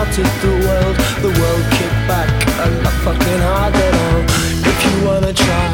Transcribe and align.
shouted 0.00 0.32
the 0.40 0.52
world. 0.66 0.96
The 1.20 1.32
world 1.40 1.64
kicked 1.76 2.02
back 2.08 2.28
and 2.64 2.82
not 2.82 2.96
fucking 3.04 3.40
hard 3.48 3.74
at 3.74 3.94
all. 4.04 4.22
If 4.70 4.78
you 4.86 4.94
wanna 5.06 5.32
try, 5.32 5.66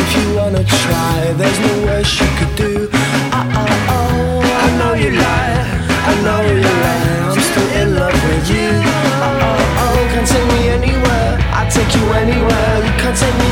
if 0.00 0.08
you 0.16 0.36
wanna 0.36 0.64
try 0.64 1.32
There's 1.36 1.58
no 1.60 1.74
worse 1.86 2.12
you 2.20 2.28
could 2.38 2.54
do. 2.56 2.88
Oh, 2.92 3.60
oh, 3.60 3.94
oh 3.94 4.64
I 4.64 4.68
know 4.78 4.92
you 4.94 5.10
lie, 5.24 5.56
I 6.10 6.12
know 6.24 6.40
you 6.48 6.56
lie. 6.64 7.28
I'm 7.28 7.40
still 7.50 7.70
in 7.80 7.88
love 8.00 8.18
with 8.28 8.46
you. 8.56 8.70
Oh, 9.26 9.46
oh, 9.48 9.82
oh 9.84 9.96
Can't 10.12 10.28
take 10.32 10.48
me 10.54 10.60
anywhere, 10.78 11.30
I 11.60 11.62
take 11.68 11.92
you 11.96 12.04
anywhere. 12.22 12.74
You 12.86 12.92
can't 13.00 13.16
take 13.22 13.36
me 13.42 13.43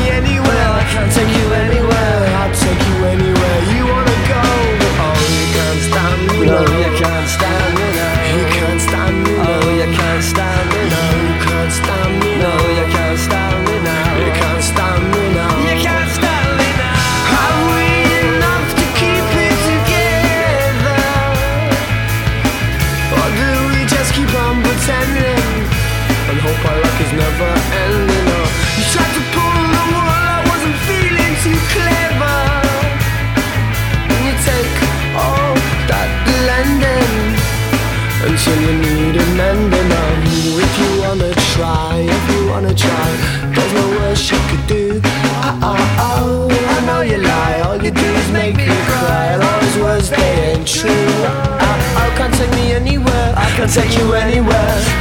can 53.65 53.71
take 53.71 53.97
you 53.97 54.13
anywhere. 54.13 54.92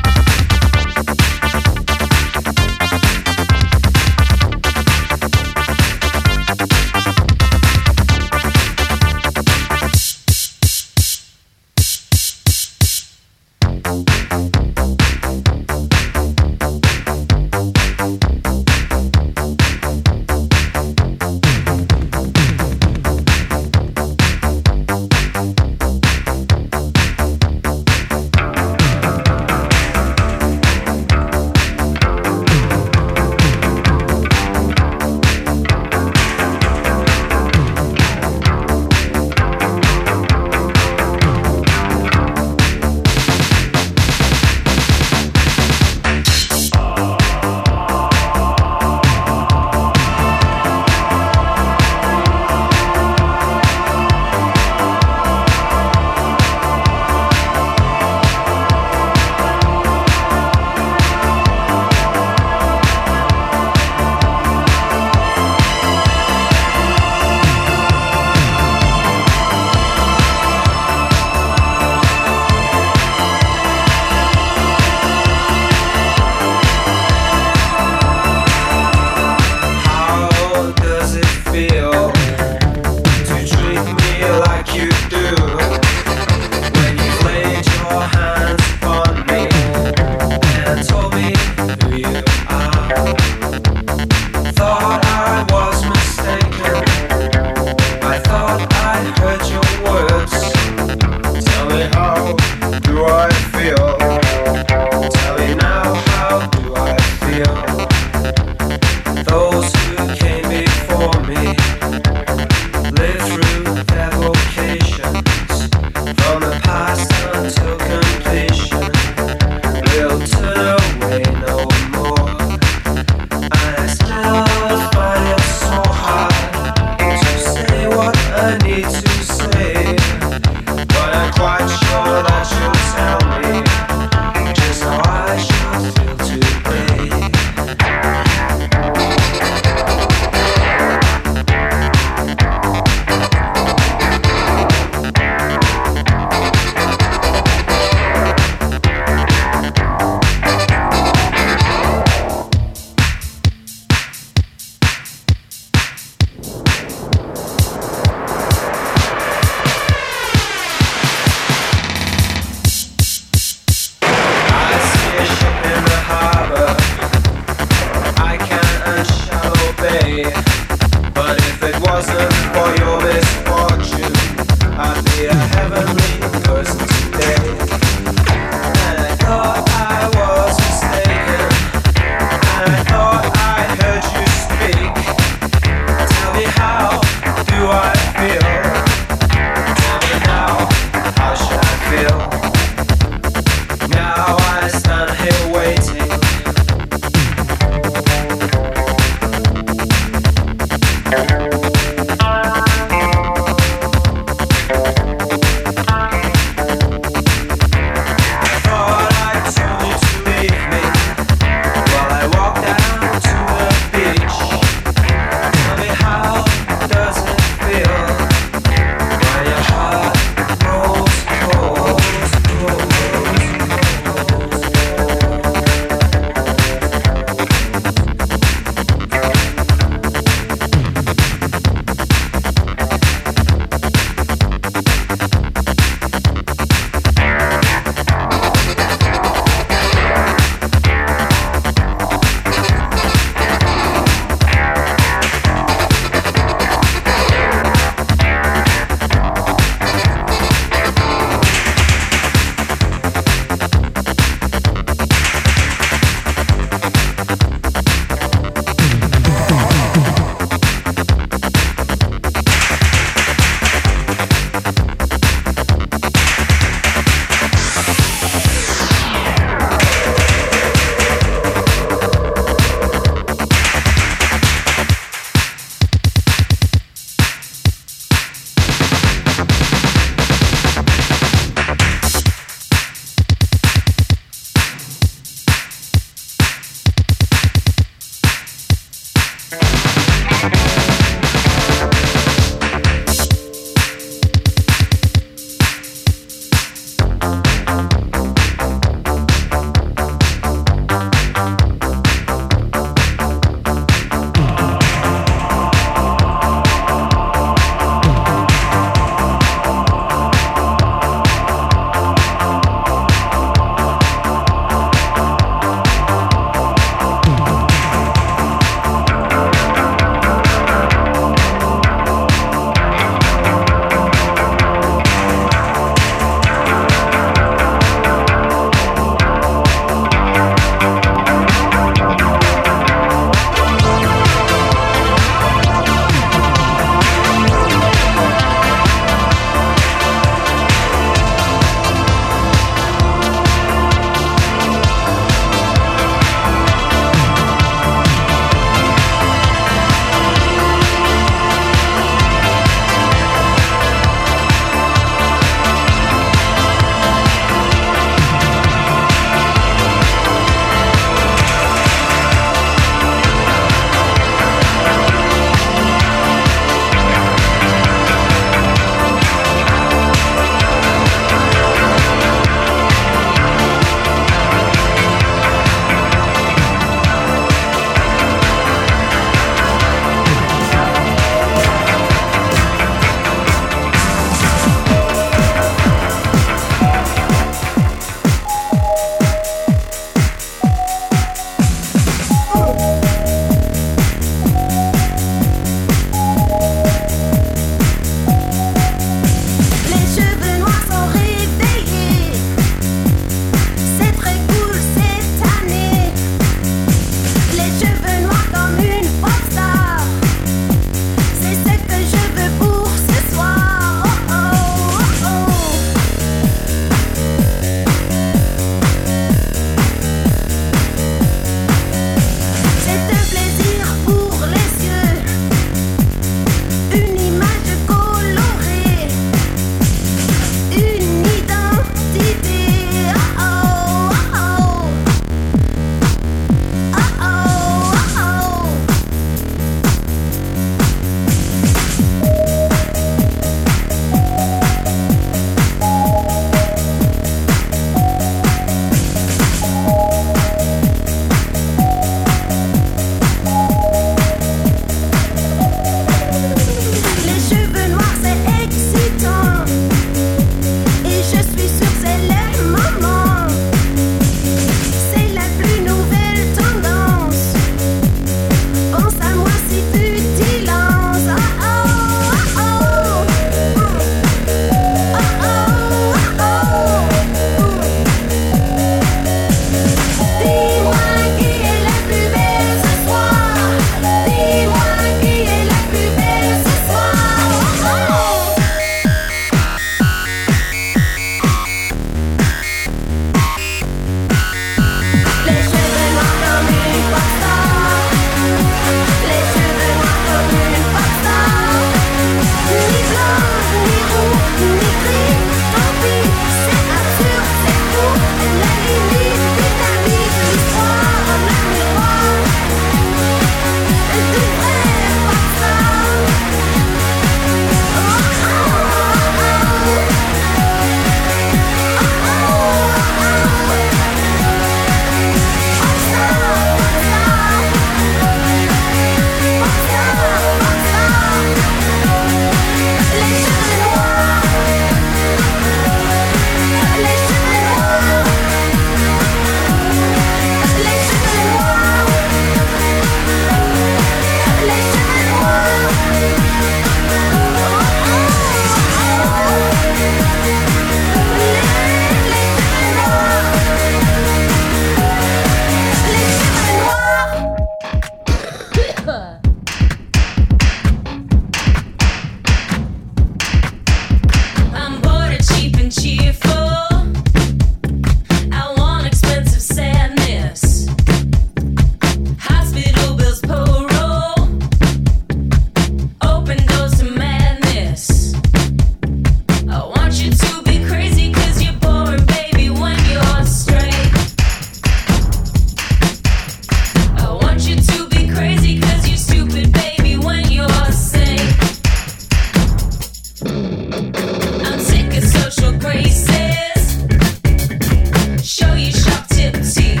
Sí. 599.71 600.00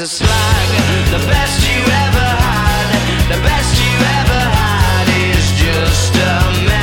a 0.00 0.06
slag, 0.06 1.10
the 1.10 1.26
best 1.26 1.66
you 1.66 1.80
ever 1.80 2.20
had, 2.20 3.34
the 3.34 3.42
best 3.42 3.74
you 3.82 3.94
ever 4.20 4.40
had 4.54 5.08
is 5.34 5.50
just 5.52 6.14
a 6.14 6.68
man. 6.68 6.77